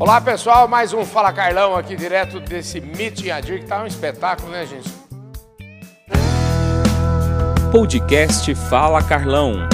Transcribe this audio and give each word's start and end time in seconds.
Olá 0.00 0.18
pessoal, 0.18 0.66
mais 0.66 0.94
um 0.94 1.04
Fala 1.04 1.30
Carlão 1.30 1.76
aqui 1.76 1.94
direto 1.94 2.40
desse 2.40 2.80
Meeting 2.80 3.28
Adir, 3.28 3.60
que 3.60 3.66
tá 3.66 3.82
um 3.82 3.86
espetáculo, 3.86 4.50
né 4.50 4.64
gente? 4.64 4.88
Podcast 7.70 8.54
Fala 8.54 9.06
Carlão. 9.06 9.68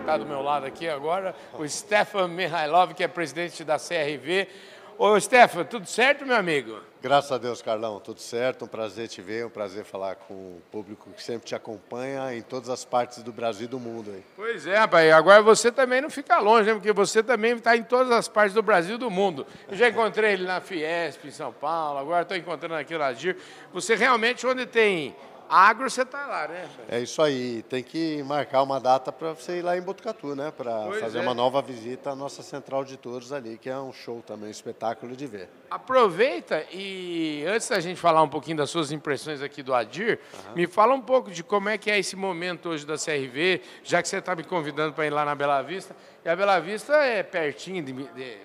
Está 0.00 0.16
do 0.16 0.24
meu 0.24 0.40
lado 0.40 0.64
aqui 0.64 0.88
agora, 0.88 1.34
o 1.52 1.68
Stefan 1.68 2.28
Mihailov, 2.28 2.94
que 2.94 3.04
é 3.04 3.08
presidente 3.08 3.62
da 3.62 3.76
CRV. 3.76 4.48
Ô 5.04 5.18
Stefan, 5.18 5.64
tudo 5.64 5.84
certo, 5.88 6.24
meu 6.24 6.36
amigo? 6.36 6.78
Graças 7.02 7.32
a 7.32 7.36
Deus, 7.36 7.60
Carlão, 7.60 7.98
tudo 7.98 8.20
certo. 8.20 8.66
Um 8.66 8.68
prazer 8.68 9.08
te 9.08 9.20
ver, 9.20 9.44
um 9.44 9.50
prazer 9.50 9.84
falar 9.84 10.14
com 10.14 10.32
o 10.32 10.62
público 10.70 11.10
que 11.10 11.20
sempre 11.20 11.44
te 11.44 11.56
acompanha 11.56 12.32
em 12.32 12.40
todas 12.40 12.68
as 12.68 12.84
partes 12.84 13.20
do 13.20 13.32
Brasil 13.32 13.64
e 13.64 13.68
do 13.68 13.80
mundo. 13.80 14.12
Aí. 14.14 14.22
Pois 14.36 14.64
é, 14.64 14.76
rapaz. 14.76 15.12
Agora 15.12 15.42
você 15.42 15.72
também 15.72 16.00
não 16.00 16.08
fica 16.08 16.38
longe, 16.38 16.68
né? 16.68 16.74
Porque 16.74 16.92
você 16.92 17.20
também 17.20 17.56
está 17.56 17.76
em 17.76 17.82
todas 17.82 18.12
as 18.12 18.28
partes 18.28 18.54
do 18.54 18.62
Brasil 18.62 18.94
e 18.94 18.98
do 18.98 19.10
mundo. 19.10 19.44
Eu 19.68 19.76
já 19.76 19.88
encontrei 19.88 20.34
ele 20.34 20.44
na 20.44 20.60
Fiesp, 20.60 21.26
em 21.26 21.32
São 21.32 21.52
Paulo, 21.52 21.98
agora 21.98 22.22
estou 22.22 22.36
encontrando 22.36 22.76
aqui 22.76 22.96
no 22.96 23.02
Agir. 23.02 23.36
Você 23.72 23.96
realmente, 23.96 24.46
onde 24.46 24.66
tem 24.66 25.16
agro, 25.52 25.90
você 25.90 26.00
está 26.00 26.26
lá, 26.26 26.48
né? 26.48 26.66
É 26.88 27.00
isso 27.00 27.20
aí. 27.20 27.62
Tem 27.64 27.82
que 27.82 28.22
marcar 28.22 28.62
uma 28.62 28.80
data 28.80 29.12
para 29.12 29.34
você 29.34 29.58
ir 29.58 29.62
lá 29.62 29.76
em 29.76 29.82
Botucatu, 29.82 30.34
né? 30.34 30.50
Para 30.50 30.90
fazer 30.98 31.18
é. 31.18 31.20
uma 31.20 31.34
nova 31.34 31.60
visita 31.60 32.10
à 32.10 32.16
nossa 32.16 32.42
central 32.42 32.84
de 32.84 32.96
touros 32.96 33.32
ali, 33.32 33.58
que 33.58 33.68
é 33.68 33.78
um 33.78 33.92
show 33.92 34.22
também, 34.26 34.48
um 34.48 34.50
espetáculo 34.50 35.14
de 35.14 35.26
ver. 35.26 35.50
Aproveita 35.70 36.64
e 36.72 37.44
antes 37.46 37.68
da 37.68 37.78
gente 37.80 38.00
falar 38.00 38.22
um 38.22 38.28
pouquinho 38.28 38.56
das 38.56 38.70
suas 38.70 38.90
impressões 38.90 39.42
aqui 39.42 39.62
do 39.62 39.74
Adir, 39.74 40.18
uhum. 40.32 40.54
me 40.54 40.66
fala 40.66 40.94
um 40.94 41.00
pouco 41.00 41.30
de 41.30 41.44
como 41.44 41.68
é 41.68 41.76
que 41.76 41.90
é 41.90 41.98
esse 41.98 42.16
momento 42.16 42.70
hoje 42.70 42.86
da 42.86 42.94
CRV, 42.94 43.60
já 43.84 44.00
que 44.00 44.08
você 44.08 44.16
está 44.16 44.34
me 44.34 44.44
convidando 44.44 44.94
para 44.94 45.06
ir 45.06 45.10
lá 45.10 45.24
na 45.24 45.34
Bela 45.34 45.60
Vista. 45.60 45.94
E 46.24 46.28
a 46.28 46.34
Bela 46.34 46.58
Vista 46.60 46.94
é 46.96 47.22
pertinho, 47.22 47.82
de, 47.82 47.92
de 47.92 48.38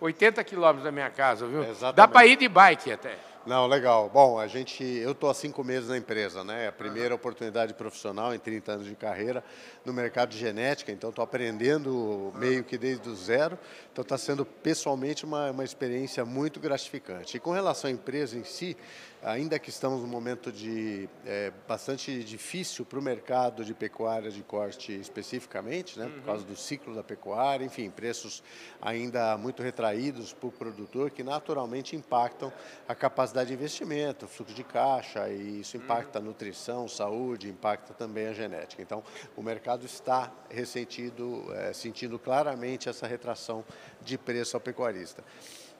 80 0.00 0.42
quilômetros 0.44 0.84
da 0.84 0.92
minha 0.92 1.10
casa, 1.10 1.46
viu? 1.46 1.62
Exatamente. 1.62 1.96
Dá 1.96 2.06
para 2.06 2.26
ir 2.26 2.36
de 2.36 2.48
bike 2.48 2.92
até. 2.92 3.31
Não, 3.44 3.66
legal. 3.66 4.08
Bom, 4.08 4.38
a 4.38 4.46
gente, 4.46 4.84
eu 4.84 5.10
estou 5.10 5.28
há 5.28 5.34
cinco 5.34 5.64
meses 5.64 5.88
na 5.88 5.98
empresa, 5.98 6.44
né? 6.44 6.66
É 6.66 6.68
a 6.68 6.72
primeira 6.72 7.12
oportunidade 7.12 7.74
profissional 7.74 8.32
em 8.32 8.38
30 8.38 8.72
anos 8.72 8.86
de 8.86 8.94
carreira 8.94 9.42
no 9.84 9.92
mercado 9.92 10.28
de 10.28 10.38
genética, 10.38 10.92
então 10.92 11.10
estou 11.10 11.24
aprendendo 11.24 12.32
meio 12.36 12.62
que 12.62 12.78
desde 12.78 13.08
o 13.08 13.16
zero. 13.16 13.58
Então 13.92 14.02
está 14.02 14.16
sendo 14.16 14.46
pessoalmente 14.46 15.24
uma, 15.24 15.50
uma 15.50 15.64
experiência 15.64 16.24
muito 16.24 16.60
gratificante. 16.60 17.36
E 17.36 17.40
com 17.40 17.50
relação 17.50 17.90
à 17.90 17.92
empresa 17.92 18.38
em 18.38 18.44
si, 18.44 18.76
ainda 19.22 19.58
que 19.58 19.70
estamos 19.70 20.00
num 20.00 20.08
momento 20.08 20.50
de 20.50 21.08
é, 21.24 21.52
bastante 21.68 22.24
difícil 22.24 22.84
para 22.84 22.98
o 22.98 23.02
mercado 23.02 23.64
de 23.64 23.72
pecuária 23.72 24.30
de 24.30 24.42
corte 24.42 24.92
especificamente, 24.92 25.98
né, 25.98 26.06
uhum. 26.06 26.12
por 26.12 26.22
causa 26.22 26.44
do 26.44 26.56
ciclo 26.56 26.94
da 26.94 27.04
pecuária, 27.04 27.64
enfim, 27.64 27.88
preços 27.88 28.42
ainda 28.80 29.36
muito 29.38 29.62
retraídos 29.62 30.32
para 30.32 30.48
o 30.48 30.52
produtor, 30.52 31.10
que 31.10 31.22
naturalmente 31.22 31.94
impactam 31.94 32.52
a 32.88 32.94
capacidade 32.94 33.48
de 33.48 33.54
investimento, 33.54 34.26
fluxo 34.26 34.54
de 34.54 34.64
caixa, 34.64 35.28
e 35.28 35.60
isso 35.60 35.76
impacta 35.76 36.18
uhum. 36.18 36.24
a 36.24 36.28
nutrição, 36.28 36.88
saúde, 36.88 37.48
impacta 37.48 37.94
também 37.94 38.26
a 38.26 38.32
genética. 38.32 38.82
Então, 38.82 39.04
o 39.36 39.42
mercado 39.42 39.86
está 39.86 40.32
ressentido, 40.50 41.46
é, 41.54 41.72
sentindo 41.72 42.18
claramente 42.18 42.88
essa 42.88 43.06
retração 43.06 43.64
de 44.00 44.18
preço 44.18 44.56
ao 44.56 44.60
pecuarista. 44.60 45.22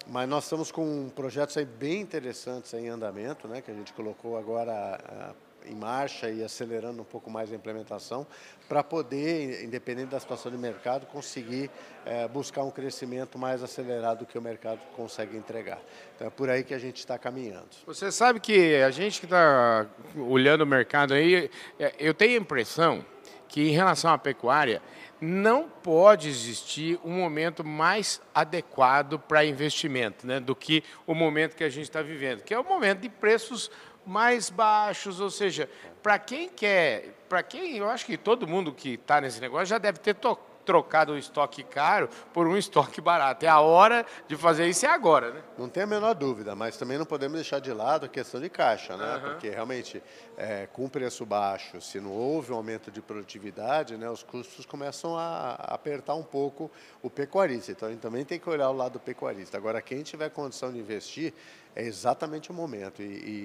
Mas 0.06 0.28
nós 0.28 0.44
estamos 0.44 0.72
com 0.72 1.08
projetos 1.10 1.56
aí 1.56 1.64
bem 1.64 2.00
interessantes 2.00 2.72
em 2.74 2.88
andamento, 2.88 3.46
né, 3.46 3.60
que 3.60 3.70
a 3.70 3.74
gente 3.74 3.92
colocou 3.92 4.36
agora 4.36 4.72
a, 4.72 5.32
em 5.68 5.74
marcha 5.74 6.28
e 6.30 6.42
acelerando 6.42 7.02
um 7.02 7.04
pouco 7.04 7.30
mais 7.30 7.52
a 7.52 7.54
implementação, 7.54 8.26
para 8.68 8.82
poder, 8.82 9.62
independente 9.64 10.08
da 10.08 10.18
situação 10.18 10.50
de 10.50 10.58
mercado, 10.58 11.06
conseguir 11.06 11.70
é, 12.04 12.26
buscar 12.26 12.62
um 12.62 12.70
crescimento 12.70 13.38
mais 13.38 13.62
acelerado 13.62 14.26
que 14.26 14.38
o 14.38 14.42
mercado 14.42 14.80
consegue 14.96 15.36
entregar. 15.36 15.80
Então 16.14 16.26
é 16.26 16.30
por 16.30 16.50
aí 16.50 16.64
que 16.64 16.74
a 16.74 16.78
gente 16.78 16.96
está 16.96 17.18
caminhando. 17.18 17.68
Você 17.86 18.10
sabe 18.10 18.40
que 18.40 18.76
a 18.76 18.90
gente 18.90 19.20
que 19.20 19.26
está 19.26 19.86
olhando 20.16 20.62
o 20.62 20.66
mercado 20.66 21.14
aí, 21.14 21.50
é, 21.78 21.94
eu 21.98 22.14
tenho 22.14 22.38
a 22.38 22.42
impressão 22.42 23.04
que 23.52 23.60
em 23.60 23.72
relação 23.72 24.10
à 24.10 24.16
pecuária, 24.16 24.80
não 25.20 25.68
pode 25.68 26.26
existir 26.26 26.98
um 27.04 27.12
momento 27.12 27.62
mais 27.62 28.20
adequado 28.34 29.18
para 29.18 29.44
investimento 29.44 30.26
né, 30.26 30.40
do 30.40 30.56
que 30.56 30.82
o 31.06 31.14
momento 31.14 31.54
que 31.54 31.62
a 31.62 31.68
gente 31.68 31.84
está 31.84 32.00
vivendo, 32.00 32.42
que 32.42 32.54
é 32.54 32.58
o 32.58 32.64
momento 32.64 33.00
de 33.00 33.10
preços 33.10 33.70
mais 34.06 34.48
baixos, 34.48 35.20
ou 35.20 35.30
seja, 35.30 35.68
para 36.02 36.18
quem 36.18 36.48
quer, 36.48 37.14
para 37.28 37.42
quem, 37.42 37.76
eu 37.76 37.88
acho 37.88 38.06
que 38.06 38.16
todo 38.16 38.48
mundo 38.48 38.72
que 38.72 38.94
está 38.94 39.20
nesse 39.20 39.40
negócio 39.40 39.66
já 39.66 39.78
deve 39.78 39.98
ter 39.98 40.14
tocado 40.14 40.51
trocado 40.64 41.12
o 41.12 41.18
estoque 41.18 41.62
caro 41.62 42.08
por 42.32 42.46
um 42.46 42.56
estoque 42.56 43.00
barato. 43.00 43.44
É 43.44 43.48
a 43.48 43.60
hora 43.60 44.04
de 44.26 44.36
fazer 44.36 44.68
isso 44.68 44.86
é 44.86 44.88
agora, 44.88 45.32
né? 45.32 45.42
Não 45.58 45.68
tem 45.68 45.82
a 45.82 45.86
menor 45.86 46.14
dúvida, 46.14 46.54
mas 46.54 46.76
também 46.76 46.98
não 46.98 47.04
podemos 47.04 47.36
deixar 47.36 47.60
de 47.60 47.72
lado 47.72 48.06
a 48.06 48.08
questão 48.08 48.40
de 48.40 48.48
caixa, 48.48 48.96
né? 48.96 49.16
Uhum. 49.16 49.20
Porque 49.20 49.50
realmente, 49.50 50.02
é, 50.36 50.66
com 50.72 50.88
preço 50.88 51.24
baixo, 51.26 51.80
se 51.80 52.00
não 52.00 52.12
houve 52.12 52.52
um 52.52 52.56
aumento 52.56 52.90
de 52.90 53.00
produtividade, 53.00 53.96
né, 53.96 54.08
os 54.08 54.22
custos 54.22 54.66
começam 54.66 55.16
a 55.16 55.54
apertar 55.54 56.14
um 56.14 56.22
pouco 56.22 56.70
o 57.02 57.10
pecuarista. 57.10 57.72
Então, 57.72 57.88
a 57.88 57.90
gente 57.90 58.00
também 58.00 58.24
tem 58.24 58.38
que 58.38 58.48
olhar 58.48 58.70
o 58.70 58.72
lado 58.72 58.94
do 58.94 59.00
pecuarista. 59.00 59.56
Agora, 59.56 59.80
quem 59.80 60.02
tiver 60.02 60.30
condição 60.30 60.72
de 60.72 60.78
investir, 60.78 61.32
é 61.74 61.84
exatamente 61.84 62.50
o 62.50 62.54
momento. 62.54 63.02
E, 63.02 63.04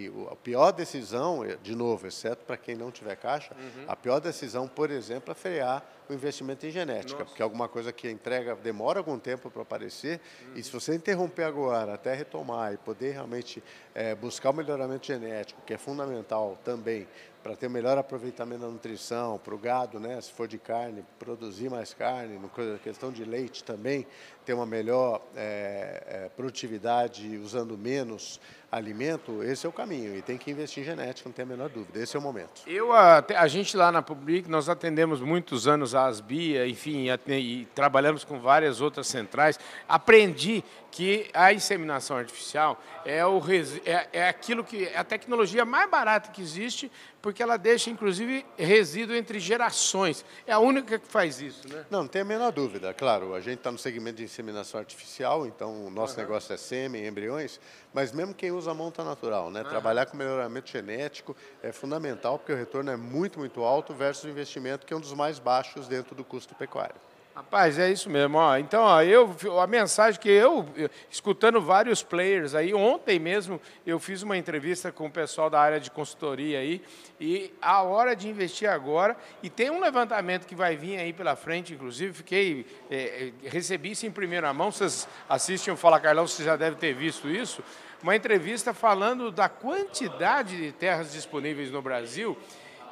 e, 0.10 0.28
a 0.32 0.36
pior 0.36 0.72
decisão, 0.72 1.44
de 1.62 1.76
novo, 1.76 2.08
exceto 2.08 2.44
para 2.46 2.58
quem 2.58 2.76
não 2.76 2.92
tiver 2.92 3.16
caixa, 3.16 3.56
uhum. 3.56 3.86
a 3.88 3.96
pior 3.96 4.20
decisão, 4.20 4.68
por 4.68 4.92
exemplo, 4.92 5.32
é 5.32 5.36
frear 5.36 5.84
o 6.10 6.14
investimento 6.14 6.66
em 6.66 6.72
genética, 6.72 7.07
Nossa. 7.14 7.26
porque 7.26 7.42
é 7.42 7.44
alguma 7.44 7.68
coisa 7.68 7.92
que 7.92 8.08
a 8.08 8.12
entrega 8.12 8.56
demora 8.56 9.00
algum 9.00 9.18
tempo 9.18 9.50
para 9.50 9.62
aparecer, 9.62 10.20
uhum. 10.42 10.54
e 10.56 10.64
se 10.64 10.72
você 10.72 10.96
interromper 10.96 11.44
agora 11.44 11.94
até 11.94 12.14
retomar 12.14 12.74
e 12.74 12.78
poder 12.78 13.14
realmente 13.14 13.64
é, 13.94 14.16
buscar 14.16 14.50
o 14.50 14.54
melhoramento 14.54 15.06
genético, 15.08 15.62
que 15.66 15.74
é 15.74 15.78
fundamental 15.78 16.58
também 16.64 17.08
para 17.44 17.56
ter 17.56 17.70
melhor 17.70 17.98
aproveitamento 17.98 18.62
da 18.62 18.68
nutrição, 18.68 19.40
para 19.44 19.56
o 19.56 19.58
gado, 19.58 20.00
né, 20.00 20.20
se 20.22 20.32
for 20.32 20.48
de 20.48 20.58
carne, 20.58 21.04
produzir 21.18 21.70
mais 21.70 21.94
carne, 21.94 22.38
no 22.38 22.50
questão 22.80 23.12
de 23.12 23.24
leite 23.24 23.64
também, 23.64 24.06
ter 24.46 24.54
uma 24.54 24.66
melhor 24.66 25.22
é, 25.36 26.04
é, 26.08 26.30
produtividade 26.30 27.38
usando 27.38 27.78
menos 27.78 28.40
alimento, 28.72 29.44
esse 29.44 29.66
é 29.66 29.70
o 29.70 29.72
caminho. 29.72 30.16
E 30.16 30.22
tem 30.22 30.38
que 30.38 30.52
investir 30.52 30.84
em 30.84 30.86
genética, 30.86 31.28
não 31.28 31.34
tem 31.34 31.44
a 31.44 31.46
menor 31.46 31.70
dúvida. 31.70 32.00
Esse 32.00 32.16
é 32.16 32.20
o 32.20 32.22
momento. 32.22 32.62
Eu, 32.66 32.92
a, 32.92 33.24
a 33.36 33.48
gente 33.48 33.76
lá 33.78 33.92
na 33.92 34.02
Public, 34.02 34.50
nós 34.50 34.68
atendemos 34.68 35.22
muitos 35.22 35.68
anos 35.68 35.96
a 35.96 36.06
Asbia, 36.06 36.68
enfim, 36.68 37.08
e, 37.10 37.34
e 37.34 37.66
trabalhamos 37.68 38.24
com 38.24 38.40
várias 38.40 38.82
outras 38.82 39.08
centrais. 39.08 39.60
Aprendi 39.88 40.64
que 40.92 41.30
a 41.34 41.54
inseminação 41.54 42.18
artificial 42.18 42.82
é, 43.06 43.26
o, 43.26 43.42
é, 43.86 44.08
é 44.12 44.28
aquilo 44.28 44.64
que 44.64 44.86
é 44.86 44.98
a 44.98 45.04
tecnologia 45.04 45.64
mais 45.64 45.90
barata 45.90 46.32
que 46.32 46.42
existe, 46.42 46.92
porque 47.22 47.42
ela 47.42 47.58
deixa, 47.58 47.90
inclusive, 47.90 48.46
resíduo 48.58 49.16
entre 49.16 49.40
gerações. 49.40 50.24
É 50.46 50.54
a 50.54 50.60
única 50.60 51.00
que 51.00 51.08
faz 51.08 51.42
isso, 51.42 51.68
né? 51.68 51.86
Não, 51.90 52.02
não 52.02 52.08
tem 52.08 52.22
a 52.22 52.26
menor 52.26 52.52
dúvida. 52.52 52.94
Claro, 52.94 53.34
a 53.34 53.42
gente 53.42 53.58
está 53.58 53.72
no 53.72 53.78
segmento 53.78 54.18
de 54.18 54.24
inseminação 54.24 54.80
artificial, 54.80 55.46
então 55.46 55.86
o 55.86 55.90
nosso 55.90 56.16
uhum. 56.16 56.22
negócio 56.22 56.54
é 56.54 56.58
sêmen, 56.58 57.06
embriões, 57.06 57.60
mas 57.94 58.12
mesmo 58.12 58.34
quem 58.34 58.52
usa 58.52 58.72
a 58.72 58.74
monta 58.74 59.04
natural, 59.04 59.50
né? 59.50 59.62
Uhum. 59.62 59.70
Trabalhar 59.70 60.06
com 60.06 60.16
melhoramento 60.16 60.70
genético 60.70 61.36
é 61.62 61.72
fundamental, 61.72 62.38
porque 62.38 62.54
o 62.54 62.56
retorno 62.56 62.92
é 62.92 62.96
muito, 62.96 63.40
muito 63.40 63.64
alto 63.64 63.94
versus 63.94 64.24
o 64.24 64.30
investimento, 64.30 64.86
que 64.86 64.94
é 64.94 64.98
um 64.98 65.02
dos 65.02 65.14
mais 65.14 65.40
baixos 65.40 65.88
dentro 65.88 66.16
do 66.16 66.24
custo 66.24 66.56
pecuário. 66.56 66.96
Rapaz, 67.38 67.78
é 67.78 67.92
isso 67.92 68.10
mesmo. 68.10 68.40
Ó. 68.40 68.58
Então, 68.58 68.82
ó, 68.82 69.00
eu, 69.04 69.30
a 69.62 69.68
mensagem 69.68 70.20
que 70.20 70.28
eu, 70.28 70.68
eu, 70.76 70.90
escutando 71.08 71.62
vários 71.62 72.02
players 72.02 72.56
aí, 72.56 72.74
ontem 72.74 73.20
mesmo 73.20 73.62
eu 73.86 74.00
fiz 74.00 74.24
uma 74.24 74.36
entrevista 74.36 74.92
com 74.92 75.06
o 75.06 75.12
pessoal 75.12 75.48
da 75.48 75.62
área 75.62 75.80
de 75.80 75.92
consultoria 75.92 76.58
aí, 76.58 76.82
e 77.22 77.54
a 77.62 77.84
hora 77.84 78.16
de 78.16 78.28
investir 78.28 78.68
agora, 78.68 79.16
e 79.44 79.52
tem 79.52 79.70
um 79.70 79.80
levantamento 79.80 80.48
que 80.48 80.56
vai 80.56 80.76
vir 80.76 80.98
aí 80.98 81.14
pela 81.14 81.36
frente, 81.36 81.76
inclusive, 81.76 82.12
fiquei, 82.12 82.66
é, 82.90 83.32
é 83.44 83.50
recebi 83.50 83.92
isso 83.92 84.08
em 84.08 84.12
primeira 84.12 84.52
mão, 84.52 84.72
vocês 84.72 85.08
assistem 85.30 85.72
o 85.72 85.78
Fala 85.78 86.00
Carlão, 86.00 86.26
vocês 86.26 86.44
já 86.44 86.56
devem 86.56 86.80
ter 86.80 86.96
visto 86.96 87.30
isso, 87.30 87.64
uma 88.02 88.16
entrevista 88.16 88.74
falando 88.74 89.32
da 89.32 89.48
quantidade 89.48 90.58
de 90.58 90.72
terras 90.72 91.12
disponíveis 91.12 91.70
no 91.70 91.84
Brasil, 91.84 92.36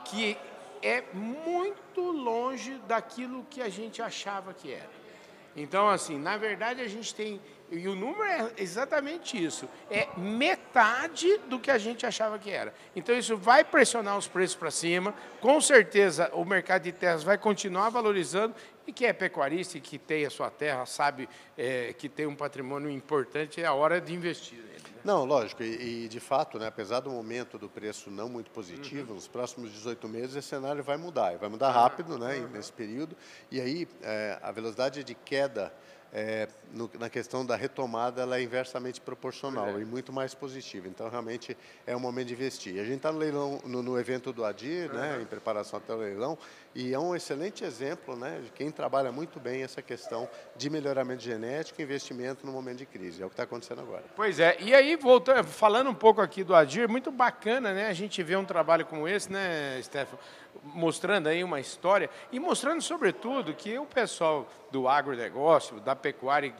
que 0.03 0.38
é 0.86 1.04
muito 1.14 2.02
longe 2.02 2.80
daquilo 2.88 3.44
que 3.50 3.60
a 3.60 3.70
gente 3.70 4.04
achava 4.04 4.54
que 4.54 4.72
era. 4.72 4.90
Então, 5.56 5.90
assim, 5.90 6.20
na 6.20 6.38
verdade 6.38 6.82
a 6.82 6.88
gente 6.88 7.16
tem, 7.16 7.42
e 7.72 7.88
o 7.88 7.96
número 7.96 8.24
é 8.24 8.52
exatamente 8.58 9.42
isso, 9.42 9.70
é 9.90 10.08
metade 10.18 11.38
do 11.48 11.58
que 11.60 11.72
a 11.72 11.78
gente 11.78 12.06
achava 12.06 12.38
que 12.38 12.52
era. 12.52 12.74
Então 12.96 13.18
isso 13.18 13.38
vai 13.38 13.64
pressionar 13.64 14.18
os 14.18 14.28
preços 14.28 14.56
para 14.56 14.70
cima, 14.70 15.16
com 15.40 15.60
certeza 15.62 16.30
o 16.34 16.44
mercado 16.44 16.84
de 16.84 16.92
terras 16.92 17.24
vai 17.24 17.38
continuar 17.38 17.90
valorizando, 17.90 18.54
e 18.86 18.94
quem 18.94 19.08
é 19.08 19.14
pecuarista 19.14 19.78
e 19.78 19.82
que 19.82 19.98
tem 19.98 20.26
a 20.26 20.30
sua 20.30 20.52
terra, 20.52 20.86
sabe 20.86 21.28
é, 21.58 21.94
que 21.98 22.10
tem 22.10 22.28
um 22.28 22.36
patrimônio 22.36 22.92
importante, 22.92 23.62
é 23.62 23.66
a 23.66 23.74
hora 23.74 24.00
de 24.00 24.14
investir? 24.14 24.64
Não, 25.06 25.24
lógico, 25.24 25.62
e, 25.62 26.06
e, 26.06 26.07
de 26.07 26.19
fato, 26.19 26.57
né, 26.57 26.66
apesar 26.66 27.00
do 27.00 27.12
momento 27.12 27.60
do 27.60 27.69
preço 27.69 28.10
não 28.10 28.28
muito 28.28 28.50
positivo, 28.50 29.10
uhum. 29.10 29.16
nos 29.16 29.28
próximos 29.28 29.72
18 29.72 30.10
meses 30.10 30.36
esse 30.36 30.48
cenário 30.48 30.84
vai 30.84 30.98
mudar, 30.98 31.31
e 31.31 31.38
vai 31.38 31.48
mudar 31.48 31.69
rápido 31.69 32.18
né, 32.18 32.38
uhum. 32.38 32.48
nesse 32.48 32.74
período, 32.74 33.16
e 33.52 33.62
aí 33.62 33.88
é, 34.02 34.40
a 34.42 34.52
velocidade 34.52 35.04
de 35.04 35.13
queda 35.13 35.72
é, 36.17 36.47
no, 36.71 36.89
na 36.97 37.09
questão 37.09 37.45
da 37.45 37.57
retomada, 37.57 38.21
ela 38.21 38.38
é 38.38 38.41
inversamente 38.41 39.01
proporcional 39.01 39.67
é. 39.67 39.81
e 39.81 39.85
muito 39.85 40.13
mais 40.13 40.33
positiva. 40.33 40.88
Então, 40.88 41.09
realmente, 41.09 41.57
é 41.85 41.94
o 41.94 42.00
momento 42.00 42.27
de 42.27 42.33
investir. 42.33 42.79
A 42.79 42.85
gente 42.85 42.95
está 42.95 43.12
no 43.12 43.19
leilão, 43.19 43.62
no, 43.65 43.83
no, 43.83 44.00
evento 44.00 44.31
do 44.31 44.45
Adir, 44.45 44.89
uhum. 44.89 44.97
né, 44.97 45.19
em 45.21 45.25
preparação 45.25 45.77
até 45.77 45.94
o 45.94 45.97
leilão, 45.97 46.38
e 46.73 46.94
é 46.94 47.00
um 47.00 47.13
excelente 47.13 47.65
exemplo 47.65 48.15
né, 48.15 48.39
de 48.41 48.50
quem 48.51 48.71
trabalha 48.71 49.12
muito 49.12 49.41
bem 49.41 49.62
essa 49.62 49.81
questão 49.81 50.29
de 50.56 50.69
melhoramento 50.69 51.21
genético 51.21 51.81
e 51.81 51.83
investimento 51.83 52.45
no 52.45 52.53
momento 52.53 52.77
de 52.77 52.85
crise. 52.85 53.21
É 53.21 53.25
o 53.25 53.29
que 53.29 53.33
está 53.33 53.44
acontecendo 53.44 53.81
agora. 53.81 54.06
Pois 54.15 54.39
é. 54.39 54.56
E 54.62 54.73
aí, 54.73 54.95
voltando, 54.95 55.44
falando 55.44 55.89
um 55.89 55.94
pouco 55.94 56.21
aqui 56.21 56.45
do 56.45 56.56
Adir, 56.56 56.88
muito 56.88 57.12
bacana 57.12 57.73
né, 57.73 57.89
a 57.89 57.94
gente 57.94 58.23
ver 58.23 58.38
um 58.38 58.45
trabalho 58.45 58.85
como 58.85 59.06
esse, 59.06 59.29
né, 59.29 59.81
Stefano? 59.83 60.17
Mostrando 60.73 61.27
aí 61.27 61.44
uma 61.44 61.59
história 61.59 62.09
e 62.31 62.39
mostrando, 62.39 62.81
sobretudo, 62.81 63.53
que 63.53 63.77
o 63.77 63.85
pessoal 63.85 64.50
do 64.71 64.88
agronegócio, 64.88 65.79
da 65.79 65.95
pecuária, 65.95 66.53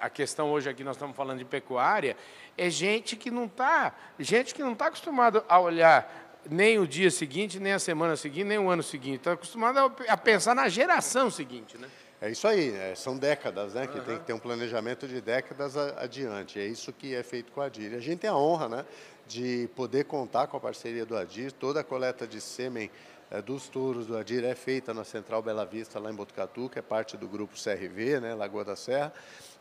a 0.00 0.10
questão 0.10 0.50
hoje 0.50 0.68
aqui 0.68 0.84
nós 0.84 0.96
estamos 0.96 1.16
falando 1.16 1.38
de 1.38 1.44
pecuária, 1.44 2.16
é 2.56 2.68
gente 2.68 3.16
que 3.16 3.30
não 3.30 3.46
está, 3.46 3.94
gente 4.18 4.54
que 4.54 4.62
não 4.62 4.72
está 4.72 4.86
acostumado 4.86 5.44
a 5.48 5.58
olhar 5.58 6.26
nem 6.48 6.78
o 6.78 6.86
dia 6.86 7.10
seguinte, 7.10 7.58
nem 7.58 7.72
a 7.72 7.78
semana 7.78 8.16
seguinte, 8.16 8.44
nem 8.44 8.58
o 8.58 8.70
ano 8.70 8.82
seguinte. 8.82 9.16
Está 9.16 9.32
acostumado 9.32 9.78
a 10.08 10.16
pensar 10.16 10.54
na 10.54 10.68
geração 10.68 11.30
seguinte, 11.30 11.76
né? 11.76 11.88
É 12.20 12.30
isso 12.30 12.48
aí, 12.48 12.74
é, 12.74 12.94
são 12.94 13.16
décadas, 13.18 13.74
né? 13.74 13.86
Que 13.86 13.98
uhum. 13.98 14.04
tem 14.04 14.18
que 14.18 14.24
ter 14.24 14.32
um 14.32 14.38
planejamento 14.38 15.06
de 15.06 15.20
décadas 15.20 15.76
adiante. 15.76 16.58
É 16.58 16.64
isso 16.64 16.92
que 16.92 17.14
é 17.14 17.22
feito 17.22 17.52
com 17.52 17.60
a 17.60 17.66
ADIR. 17.66 17.92
E 17.92 17.96
a 17.96 18.00
gente 18.00 18.20
tem 18.20 18.30
a 18.30 18.36
honra, 18.36 18.68
né, 18.68 18.86
de 19.26 19.68
poder 19.74 20.04
contar 20.04 20.46
com 20.46 20.56
a 20.56 20.60
parceria 20.60 21.04
do 21.04 21.16
ADIR, 21.16 21.52
toda 21.52 21.80
a 21.80 21.84
coleta 21.84 22.26
de 22.26 22.40
sêmen 22.40 22.90
dos 23.44 23.68
touros 23.68 24.06
do 24.06 24.16
Adir 24.16 24.44
é 24.44 24.54
feita 24.54 24.94
na 24.94 25.04
Central 25.04 25.42
Bela 25.42 25.66
Vista, 25.66 25.98
lá 25.98 26.10
em 26.10 26.14
Botucatu, 26.14 26.68
que 26.68 26.78
é 26.78 26.82
parte 26.82 27.16
do 27.16 27.26
grupo 27.26 27.54
CRV, 27.54 28.20
né, 28.20 28.34
Lagoa 28.34 28.64
da 28.64 28.76
Serra. 28.76 29.12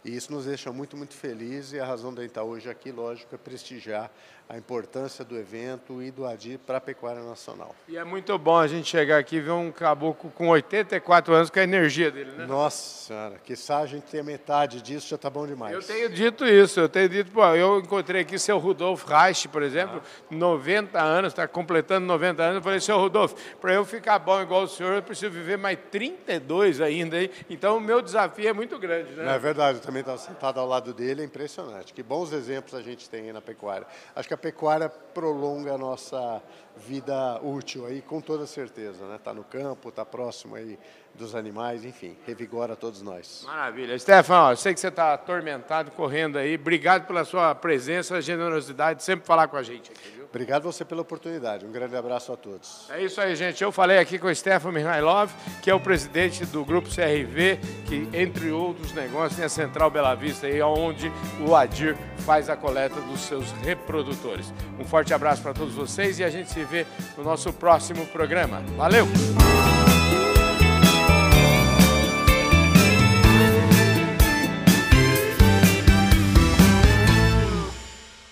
E 0.04 0.16
isso 0.16 0.32
nos 0.32 0.46
deixa 0.46 0.72
muito, 0.72 0.96
muito 0.96 1.16
felizes 1.16 1.74
e 1.74 1.80
a 1.80 1.86
razão 1.86 2.14
de 2.14 2.24
estar 2.24 2.44
hoje 2.44 2.70
aqui, 2.70 2.92
lógico, 2.92 3.34
é 3.34 3.38
prestigiar 3.40 4.12
a 4.47 4.57
importância 4.57 5.25
do 5.25 5.38
evento 5.38 6.03
e 6.03 6.12
do 6.12 6.25
ADI 6.25 6.57
para 6.59 6.77
a 6.77 6.81
pecuária 6.81 7.24
nacional. 7.24 7.75
E 7.88 7.97
é 7.97 8.03
muito 8.03 8.38
bom 8.38 8.57
a 8.57 8.68
gente 8.68 8.88
chegar 8.88 9.18
aqui 9.18 9.38
e 9.38 9.42
ver 9.42 9.51
um 9.51 9.71
caboclo 9.71 10.30
com 10.31 10.50
84 10.50 11.33
anos 11.33 11.50
com 11.50 11.59
a 11.59 11.63
energia 11.63 12.12
dele, 12.12 12.31
né? 12.31 12.45
Nossa 12.45 13.07
senhora, 13.07 13.39
que 13.44 13.53
a 13.53 13.86
gente 13.86 14.03
ter 14.03 14.24
metade 14.24 14.81
disso 14.81 15.07
já 15.07 15.15
está 15.15 15.30
bom 15.30 15.47
demais. 15.47 15.74
Eu 15.74 15.81
tenho 15.81 16.09
dito 16.09 16.45
isso, 16.45 16.80
eu 16.80 16.88
tenho 16.88 17.09
dito, 17.09 17.31
pô, 17.31 17.44
eu 17.47 17.80
encontrei 17.80 18.21
aqui 18.21 18.38
seu 18.38 18.59
Rudolf 18.59 19.03
Reich, 19.06 19.47
por 19.47 19.63
exemplo, 19.63 20.00
ah. 20.03 20.25
90 20.30 21.01
anos, 21.01 21.33
está 21.33 21.47
completando 21.47 22.06
90 22.06 22.44
anos, 22.44 22.56
eu 22.57 22.62
falei, 22.62 22.80
seu 22.80 23.00
Rudolf, 23.00 23.33
para 23.59 23.74
eu 23.74 23.83
ficar 23.83 24.19
bom 24.19 24.39
igual 24.42 24.63
o 24.63 24.68
senhor, 24.68 24.94
eu 24.94 25.03
preciso 25.03 25.31
viver 25.31 25.57
mais 25.57 25.80
32 25.89 26.81
ainda, 26.81 27.19
hein? 27.19 27.31
então 27.50 27.77
o 27.77 27.81
meu 27.81 28.00
desafio 28.00 28.47
é 28.47 28.53
muito 28.53 28.77
grande, 28.77 29.12
né? 29.13 29.36
É 29.36 29.39
verdade, 29.39 29.80
eu 29.80 29.81
também 29.81 30.01
estava 30.01 30.19
sentado 30.19 30.59
ao 30.59 30.68
lado 30.68 30.94
dele, 30.94 31.24
é 31.24 31.25
impressionante. 31.25 31.94
Que 31.94 32.03
bons 32.03 32.31
exemplos 32.31 32.75
a 32.75 32.81
gente 32.81 33.09
tem 33.09 33.25
aí 33.25 33.33
na 33.33 33.42
pecuária. 33.42 33.88
Acho 34.15 34.27
que 34.27 34.35
a 34.36 34.38
pecuária 34.38 34.90
prolonga 34.90 35.74
a 35.74 35.78
nossa 35.78 36.44
vida 36.78 37.40
útil 37.42 37.86
aí, 37.86 38.02
com 38.02 38.20
toda 38.20 38.46
certeza, 38.46 39.08
né? 39.08 39.16
Está 39.16 39.34
no 39.34 39.46
campo, 39.46 39.90
está 39.90 40.06
próximo 40.06 40.56
aí 40.56 40.78
dos 41.14 41.34
animais, 41.34 41.86
enfim, 41.86 42.18
revigora 42.28 42.76
todos 42.76 43.02
nós. 43.02 43.44
Maravilha. 43.46 43.98
Stefan, 43.98 44.52
eu 44.52 44.58
sei 44.58 44.74
que 44.74 44.80
você 44.80 44.90
está 44.90 45.14
atormentado, 45.14 45.90
correndo 45.92 46.38
aí. 46.38 46.56
Obrigado 46.56 47.08
pela 47.08 47.24
sua 47.24 47.56
presença, 47.56 48.22
generosidade, 48.22 49.04
sempre 49.04 49.26
falar 49.26 49.48
com 49.48 49.56
a 49.56 49.64
gente 49.64 49.90
aqui, 49.92 50.10
viu? 50.10 50.25
Obrigado 50.36 50.64
você 50.64 50.84
pela 50.84 51.02
oportunidade. 51.02 51.66
Um 51.66 51.72
grande 51.72 51.96
abraço 51.96 52.34
a 52.34 52.36
todos. 52.36 52.88
É 52.90 53.02
isso 53.02 53.22
aí, 53.22 53.38
gente. 53.38 53.64
Eu 53.64 53.72
falei 53.72 54.00
aqui 54.00 54.20
com 54.20 54.28
o 54.28 54.36
Stefan 54.36 54.70
Mihailov, 54.70 55.32
que 55.62 55.72
é 55.72 55.74
o 55.74 55.80
presidente 55.80 56.46
do 56.46 56.66
Grupo 56.66 56.90
CRV, 56.90 57.58
que, 57.88 58.10
entre 58.12 58.52
outros 58.52 58.92
negócios, 58.92 59.38
tem 59.38 59.46
a 59.46 59.50
Central 59.50 59.90
Bela 59.90 60.14
Vista, 60.14 60.46
aí, 60.46 60.62
onde 60.62 61.10
o 61.40 61.56
Adir 61.56 61.96
faz 62.18 62.50
a 62.50 62.58
coleta 62.58 63.00
dos 63.00 63.22
seus 63.22 63.50
reprodutores. 63.64 64.54
Um 64.78 64.84
forte 64.84 65.14
abraço 65.14 65.42
para 65.42 65.54
todos 65.54 65.74
vocês 65.74 66.20
e 66.20 66.24
a 66.26 66.30
gente 66.30 66.52
se 66.52 66.66
vê 66.66 66.86
no 67.18 67.24
nosso 67.24 67.54
próximo 67.54 68.06
programa. 68.08 68.62
Valeu! 68.76 69.08